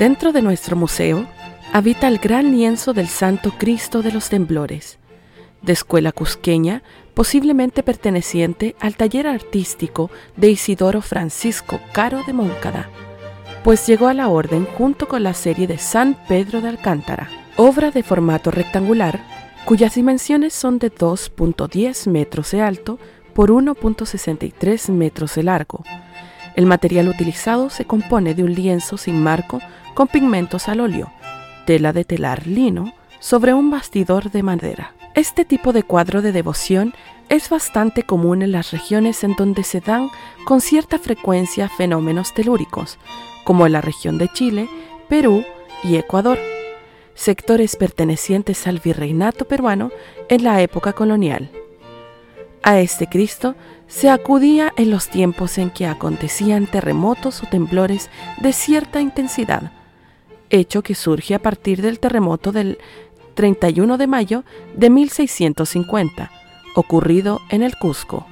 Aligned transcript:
Dentro 0.00 0.32
de 0.32 0.40
nuestro 0.40 0.76
museo 0.76 1.26
habita 1.74 2.08
el 2.08 2.16
gran 2.16 2.52
lienzo 2.52 2.94
del 2.94 3.06
Santo 3.06 3.52
Cristo 3.58 4.00
de 4.00 4.10
los 4.10 4.30
Temblores, 4.30 4.98
de 5.60 5.74
escuela 5.74 6.10
cusqueña, 6.10 6.82
posiblemente 7.12 7.82
perteneciente 7.82 8.76
al 8.80 8.96
taller 8.96 9.26
artístico 9.26 10.10
de 10.38 10.48
Isidoro 10.48 11.02
Francisco 11.02 11.80
Caro 11.92 12.22
de 12.26 12.32
Móncada, 12.32 12.88
pues 13.62 13.86
llegó 13.86 14.08
a 14.08 14.14
la 14.14 14.28
orden 14.28 14.64
junto 14.64 15.06
con 15.06 15.22
la 15.22 15.34
serie 15.34 15.66
de 15.66 15.76
San 15.76 16.16
Pedro 16.26 16.62
de 16.62 16.70
Alcántara, 16.70 17.28
obra 17.58 17.90
de 17.90 18.02
formato 18.02 18.50
rectangular 18.50 19.20
cuyas 19.66 19.96
dimensiones 19.96 20.54
son 20.54 20.78
de 20.78 20.90
2.10 20.90 22.08
metros 22.08 22.52
de 22.52 22.62
alto 22.62 22.98
por 23.34 23.50
1.63 23.50 24.92
metros 24.92 25.34
de 25.34 25.42
largo. 25.42 25.84
El 26.54 26.66
material 26.66 27.08
utilizado 27.08 27.70
se 27.70 27.84
compone 27.84 28.34
de 28.34 28.42
un 28.42 28.54
lienzo 28.54 28.96
sin 28.96 29.22
marco 29.22 29.60
con 29.94 30.08
pigmentos 30.08 30.68
al 30.68 30.80
óleo, 30.80 31.12
tela 31.66 31.92
de 31.92 32.04
telar 32.04 32.46
lino 32.46 32.92
sobre 33.20 33.54
un 33.54 33.70
bastidor 33.70 34.30
de 34.30 34.42
madera. 34.42 34.94
Este 35.14 35.44
tipo 35.44 35.72
de 35.72 35.82
cuadro 35.82 36.22
de 36.22 36.32
devoción 36.32 36.94
es 37.28 37.48
bastante 37.48 38.02
común 38.02 38.42
en 38.42 38.52
las 38.52 38.72
regiones 38.72 39.22
en 39.22 39.34
donde 39.36 39.62
se 39.62 39.80
dan 39.80 40.10
con 40.44 40.60
cierta 40.60 40.98
frecuencia 40.98 41.68
fenómenos 41.68 42.34
telúricos, 42.34 42.98
como 43.44 43.66
en 43.66 43.72
la 43.72 43.80
región 43.80 44.18
de 44.18 44.28
Chile, 44.28 44.68
Perú 45.08 45.44
y 45.84 45.96
Ecuador, 45.96 46.38
sectores 47.14 47.76
pertenecientes 47.76 48.66
al 48.66 48.78
virreinato 48.78 49.46
peruano 49.46 49.90
en 50.28 50.44
la 50.44 50.62
época 50.62 50.92
colonial. 50.92 51.50
A 52.62 52.78
este 52.80 53.06
Cristo 53.08 53.54
se 53.86 54.10
acudía 54.10 54.72
en 54.76 54.90
los 54.90 55.08
tiempos 55.08 55.56
en 55.58 55.70
que 55.70 55.86
acontecían 55.86 56.66
terremotos 56.66 57.42
o 57.42 57.46
temblores 57.46 58.10
de 58.40 58.52
cierta 58.52 59.00
intensidad, 59.00 59.72
hecho 60.50 60.82
que 60.82 60.94
surge 60.94 61.34
a 61.34 61.40
partir 61.40 61.80
del 61.80 61.98
terremoto 61.98 62.52
del 62.52 62.78
31 63.34 63.96
de 63.96 64.06
mayo 64.06 64.44
de 64.76 64.90
1650, 64.90 66.30
ocurrido 66.74 67.40
en 67.48 67.62
el 67.62 67.76
Cusco. 67.76 68.26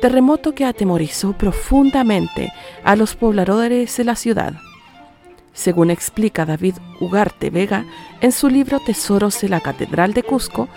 Terremoto 0.00 0.54
que 0.54 0.64
atemorizó 0.64 1.32
profundamente 1.32 2.52
a 2.82 2.96
los 2.96 3.14
pobladores 3.14 3.96
de 3.96 4.04
la 4.04 4.16
ciudad. 4.16 4.54
Según 5.52 5.90
explica 5.90 6.44
David 6.44 6.74
Ugarte 7.00 7.50
Vega 7.50 7.86
en 8.20 8.32
su 8.32 8.48
libro 8.48 8.80
Tesoros 8.80 9.40
de 9.40 9.48
la 9.48 9.60
Catedral 9.60 10.12
de 10.12 10.22
Cusco, 10.22 10.68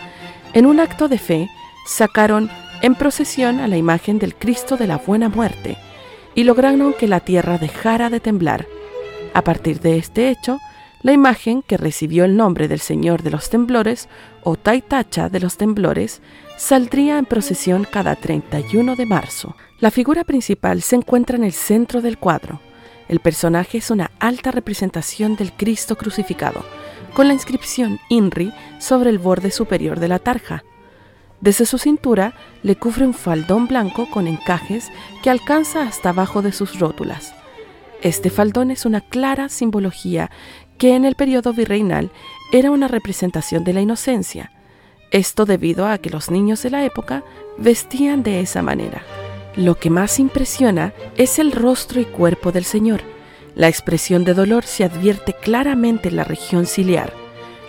en 0.54 0.66
un 0.66 0.80
acto 0.80 1.10
de 1.10 1.18
fe 1.18 1.50
sacaron 1.86 2.50
en 2.82 2.96
procesión 2.96 3.60
a 3.60 3.68
la 3.68 3.78
imagen 3.78 4.20
del 4.20 4.36
Cristo 4.36 4.78
de 4.78 4.88
la 4.88 4.98
Buena 4.98 5.30
Muerte 5.30 5.78
y 6.36 6.44
lograron 6.44 6.94
que 6.94 7.08
la 7.08 7.20
tierra 7.20 7.58
dejara 7.58 8.10
de 8.10 8.20
temblar. 8.20 8.68
A 9.34 9.44
partir 9.44 9.80
de 9.80 9.98
este 9.98 10.30
hecho, 10.30 10.60
la 11.02 11.14
imagen, 11.14 11.62
que 11.62 11.78
recibió 11.78 12.26
el 12.26 12.36
nombre 12.36 12.68
del 12.68 12.80
Señor 12.80 13.24
de 13.24 13.32
los 13.32 13.50
Temblores 13.50 14.10
o 14.44 14.58
Taitacha 14.58 15.30
de 15.30 15.40
los 15.40 15.56
Temblores, 15.58 16.22
saldría 16.58 17.18
en 17.18 17.26
procesión 17.26 17.88
cada 17.90 18.16
31 18.16 18.96
de 18.96 19.06
marzo. 19.06 19.56
La 19.80 19.92
figura 19.92 20.26
principal 20.26 20.82
se 20.82 20.98
encuentra 20.98 21.38
en 21.38 21.46
el 21.46 21.54
centro 21.54 22.02
del 22.02 22.18
cuadro. 22.18 22.60
El 23.08 23.22
personaje 23.22 23.78
es 23.78 23.92
una 23.92 24.12
alta 24.20 24.52
representación 24.52 25.38
del 25.38 25.54
Cristo 25.54 25.96
crucificado, 25.96 26.66
con 27.14 27.28
la 27.28 27.34
inscripción 27.34 28.00
INRI 28.10 28.52
sobre 28.80 29.10
el 29.10 29.20
borde 29.20 29.52
superior 29.52 30.00
de 30.02 30.10
la 30.10 30.20
tarja. 30.20 30.64
Desde 31.42 31.66
su 31.66 31.78
cintura 31.78 32.34
le 32.64 32.76
cubre 32.76 33.06
un 33.06 33.14
faldón 33.14 33.68
blanco 33.68 34.10
con 34.10 34.28
encajes 34.28 34.90
que 35.24 35.30
alcanza 35.30 35.84
hasta 35.84 36.10
abajo 36.10 36.42
de 36.42 36.52
sus 36.52 36.80
rótulas. 36.80 37.34
Este 38.02 38.30
faldón 38.30 38.72
es 38.72 38.86
una 38.86 39.02
clara 39.02 39.50
simbología 39.50 40.32
que 40.78 40.96
en 40.96 41.06
el 41.06 41.16
periodo 41.16 41.54
virreinal 41.54 42.12
era 42.52 42.72
una 42.72 42.88
representación 42.88 43.64
de 43.64 43.74
la 43.74 43.82
inocencia, 43.82 44.52
esto 45.12 45.46
debido 45.46 45.88
a 45.88 45.98
que 45.98 46.10
los 46.10 46.30
niños 46.30 46.62
de 46.62 46.70
la 46.70 46.86
época 46.86 47.24
vestían 47.58 48.22
de 48.22 48.42
esa 48.42 48.62
manera. 48.62 49.02
Lo 49.56 49.76
que 49.76 49.90
más 49.90 50.20
impresiona 50.20 50.94
es 51.18 51.40
el 51.40 51.52
rostro 51.52 52.00
y 52.00 52.06
cuerpo 52.06 52.52
del 52.52 52.64
Señor. 52.64 53.02
La 53.56 53.68
expresión 53.68 54.24
de 54.24 54.36
dolor 54.36 54.64
se 54.66 54.84
advierte 54.84 55.34
claramente 55.34 56.10
en 56.10 56.16
la 56.16 56.24
región 56.24 56.66
ciliar. 56.66 57.14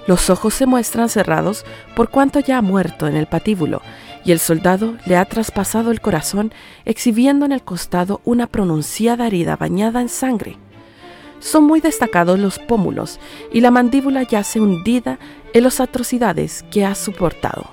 Los 0.06 0.30
ojos 0.30 0.54
se 0.54 0.66
muestran 0.66 1.08
cerrados 1.08 1.64
por 1.94 2.10
cuanto 2.10 2.40
ya 2.40 2.58
ha 2.58 2.62
muerto 2.62 3.06
en 3.06 3.16
el 3.16 3.26
patíbulo, 3.26 3.82
y 4.24 4.32
el 4.32 4.38
soldado 4.38 4.96
le 5.06 5.16
ha 5.16 5.24
traspasado 5.24 5.90
el 5.90 6.00
corazón 6.00 6.52
exhibiendo 6.84 7.46
en 7.46 7.52
el 7.52 7.62
costado 7.62 8.20
una 8.24 8.46
pronunciada 8.46 9.26
herida 9.26 9.56
bañada 9.56 10.00
en 10.00 10.08
sangre. 10.08 10.56
Son 11.38 11.64
muy 11.64 11.80
destacados 11.80 12.38
los 12.38 12.58
pómulos 12.58 13.18
y 13.52 13.60
la 13.62 13.70
mandíbula 13.70 14.22
yace 14.24 14.60
hundida 14.60 15.18
en 15.54 15.64
las 15.64 15.80
atrocidades 15.80 16.64
que 16.70 16.84
ha 16.84 16.94
soportado. 16.94 17.70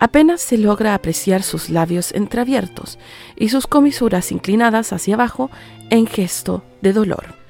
Apenas 0.00 0.40
se 0.40 0.58
logra 0.58 0.94
apreciar 0.94 1.42
sus 1.42 1.70
labios 1.70 2.12
entreabiertos 2.12 2.98
y 3.36 3.48
sus 3.48 3.66
comisuras 3.66 4.32
inclinadas 4.32 4.92
hacia 4.92 5.14
abajo 5.14 5.50
en 5.88 6.06
gesto 6.06 6.64
de 6.82 6.92
dolor. 6.92 7.43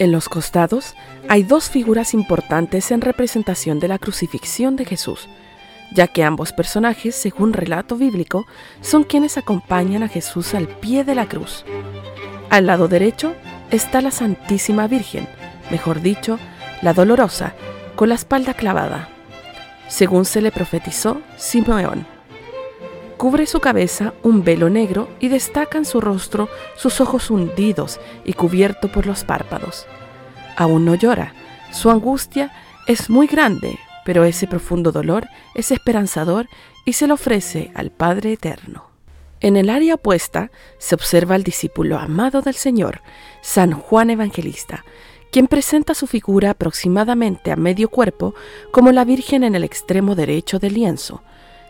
En 0.00 0.12
los 0.12 0.30
costados 0.30 0.94
hay 1.28 1.42
dos 1.42 1.68
figuras 1.68 2.14
importantes 2.14 2.90
en 2.90 3.02
representación 3.02 3.80
de 3.80 3.88
la 3.88 3.98
crucifixión 3.98 4.74
de 4.74 4.86
Jesús, 4.86 5.28
ya 5.92 6.06
que 6.06 6.24
ambos 6.24 6.54
personajes, 6.54 7.14
según 7.14 7.52
relato 7.52 7.96
bíblico, 7.96 8.46
son 8.80 9.04
quienes 9.04 9.36
acompañan 9.36 10.02
a 10.02 10.08
Jesús 10.08 10.54
al 10.54 10.68
pie 10.68 11.04
de 11.04 11.14
la 11.14 11.26
cruz. 11.26 11.66
Al 12.48 12.64
lado 12.64 12.88
derecho 12.88 13.34
está 13.70 14.00
la 14.00 14.10
Santísima 14.10 14.88
Virgen, 14.88 15.28
mejor 15.70 16.00
dicho, 16.00 16.38
la 16.80 16.94
Dolorosa, 16.94 17.52
con 17.94 18.08
la 18.08 18.14
espalda 18.14 18.54
clavada, 18.54 19.10
según 19.88 20.24
se 20.24 20.40
le 20.40 20.50
profetizó 20.50 21.20
Simeón. 21.36 22.06
Cubre 23.20 23.44
su 23.44 23.60
cabeza 23.60 24.14
un 24.22 24.44
velo 24.44 24.70
negro 24.70 25.10
y 25.20 25.28
destaca 25.28 25.76
en 25.76 25.84
su 25.84 26.00
rostro 26.00 26.48
sus 26.74 27.02
ojos 27.02 27.30
hundidos 27.30 28.00
y 28.24 28.32
cubierto 28.32 28.90
por 28.90 29.06
los 29.06 29.24
párpados. 29.24 29.86
Aún 30.56 30.86
no 30.86 30.94
llora, 30.94 31.34
su 31.70 31.90
angustia 31.90 32.50
es 32.86 33.10
muy 33.10 33.26
grande, 33.26 33.78
pero 34.06 34.24
ese 34.24 34.46
profundo 34.46 34.90
dolor 34.90 35.28
es 35.54 35.70
esperanzador 35.70 36.48
y 36.86 36.94
se 36.94 37.06
lo 37.06 37.12
ofrece 37.12 37.70
al 37.74 37.90
Padre 37.90 38.32
Eterno. 38.32 38.88
En 39.40 39.58
el 39.58 39.68
área 39.68 39.96
opuesta 39.96 40.50
se 40.78 40.94
observa 40.94 41.34
al 41.34 41.42
discípulo 41.42 41.98
amado 41.98 42.40
del 42.40 42.54
Señor, 42.54 43.02
San 43.42 43.72
Juan 43.72 44.08
Evangelista, 44.08 44.86
quien 45.30 45.46
presenta 45.46 45.92
su 45.92 46.06
figura 46.06 46.52
aproximadamente 46.52 47.52
a 47.52 47.56
medio 47.56 47.90
cuerpo 47.90 48.34
como 48.70 48.92
la 48.92 49.04
Virgen 49.04 49.44
en 49.44 49.54
el 49.54 49.64
extremo 49.64 50.14
derecho 50.14 50.58
del 50.58 50.72
lienzo. 50.72 51.22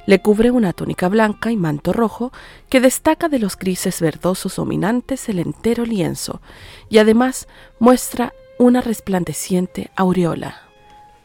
Le 0.07 0.21
cubre 0.21 0.51
una 0.51 0.73
túnica 0.73 1.09
blanca 1.09 1.53
y 1.53 1.57
manto 1.57 1.93
rojo 1.93 2.33
que 2.69 2.81
destaca 2.81 3.29
de 3.29 3.39
los 3.39 3.57
grises 3.57 4.01
verdosos 4.01 4.57
dominantes 4.57 5.29
el 5.29 5.39
entero 5.39 5.85
lienzo 5.85 6.41
y 6.89 6.99
además 6.99 7.49
muestra 7.79 8.33
una 8.59 8.81
resplandeciente 8.81 9.91
aureola. 9.97 10.71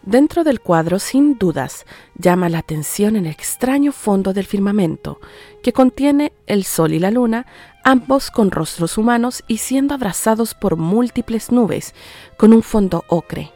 Dentro 0.06 0.44
del 0.44 0.62
cuadro, 0.62 1.00
sin 1.00 1.40
dudas, 1.40 1.88
llama 2.16 2.48
la 2.48 2.60
atención 2.60 3.16
el 3.16 3.26
extraño 3.26 3.92
fondo 3.92 4.34
del 4.34 4.46
firmamento, 4.46 5.20
que 5.64 5.74
contiene 5.74 6.32
el 6.46 6.64
sol 6.64 6.94
y 6.94 7.00
la 7.00 7.10
luna, 7.10 7.48
ambos 7.84 8.30
con 8.30 8.52
rostros 8.52 9.00
humanos 9.00 9.44
y 9.48 9.58
siendo 9.58 9.96
abrazados 9.96 10.54
por 10.54 10.76
múltiples 10.76 11.52
nubes, 11.52 11.96
con 12.38 12.54
un 12.54 12.62
fondo 12.62 13.04
ocre. 13.08 13.55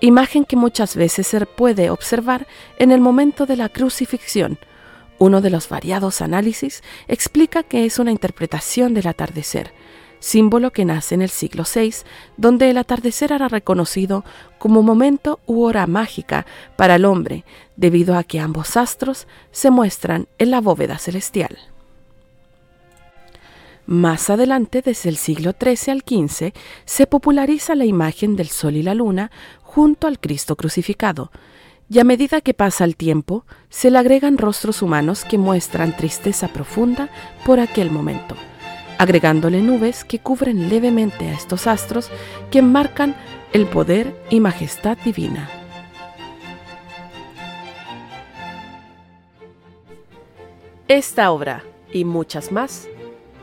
Imagen 0.00 0.44
que 0.44 0.56
muchas 0.56 0.94
veces 0.94 1.26
se 1.26 1.46
puede 1.46 1.88
observar 1.88 2.46
en 2.78 2.92
el 2.92 3.00
momento 3.00 3.46
de 3.46 3.56
la 3.56 3.70
crucifixión. 3.70 4.58
Uno 5.18 5.40
de 5.40 5.48
los 5.48 5.70
variados 5.70 6.20
análisis 6.20 6.82
explica 7.08 7.62
que 7.62 7.86
es 7.86 7.98
una 7.98 8.12
interpretación 8.12 8.92
del 8.92 9.06
atardecer, 9.06 9.72
símbolo 10.18 10.70
que 10.70 10.84
nace 10.84 11.14
en 11.14 11.22
el 11.22 11.30
siglo 11.30 11.64
VI, 11.64 11.94
donde 12.36 12.68
el 12.68 12.76
atardecer 12.76 13.32
era 13.32 13.48
reconocido 13.48 14.22
como 14.58 14.82
momento 14.82 15.40
u 15.46 15.62
hora 15.62 15.86
mágica 15.86 16.44
para 16.76 16.96
el 16.96 17.06
hombre, 17.06 17.46
debido 17.76 18.18
a 18.18 18.24
que 18.24 18.38
ambos 18.38 18.76
astros 18.76 19.26
se 19.50 19.70
muestran 19.70 20.28
en 20.38 20.50
la 20.50 20.60
bóveda 20.60 20.98
celestial. 20.98 21.56
Más 23.86 24.30
adelante, 24.30 24.82
desde 24.82 25.08
el 25.08 25.16
siglo 25.16 25.52
XIII 25.52 25.92
al 25.92 26.00
XV, 26.00 26.52
se 26.84 27.06
populariza 27.06 27.76
la 27.76 27.84
imagen 27.84 28.34
del 28.34 28.48
sol 28.48 28.74
y 28.74 28.82
la 28.82 28.94
luna 28.94 29.30
junto 29.76 30.06
al 30.06 30.18
Cristo 30.18 30.56
crucificado, 30.56 31.30
y 31.90 31.98
a 31.98 32.04
medida 32.04 32.40
que 32.40 32.54
pasa 32.54 32.84
el 32.84 32.96
tiempo, 32.96 33.44
se 33.68 33.90
le 33.90 33.98
agregan 33.98 34.38
rostros 34.38 34.80
humanos 34.80 35.22
que 35.22 35.36
muestran 35.36 35.94
tristeza 35.94 36.48
profunda 36.48 37.10
por 37.44 37.60
aquel 37.60 37.90
momento 37.90 38.34
agregándole 38.98 39.60
nubes 39.60 40.04
que 40.04 40.18
cubren 40.18 40.70
levemente 40.70 41.28
a 41.28 41.34
estos 41.34 41.66
astros 41.66 42.10
que 42.50 42.62
marcan 42.62 43.14
el 43.52 43.66
poder 43.66 44.14
y 44.30 44.40
majestad 44.40 44.96
divina. 45.04 45.50
Esta 50.88 51.30
obra 51.30 51.62
y 51.92 52.06
muchas 52.06 52.50
más 52.50 52.88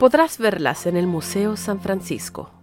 podrás 0.00 0.38
verlas 0.38 0.86
en 0.86 0.96
el 0.96 1.06
Museo 1.06 1.56
San 1.56 1.80
Francisco. 1.80 2.53